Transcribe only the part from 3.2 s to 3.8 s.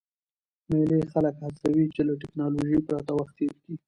تېر کي.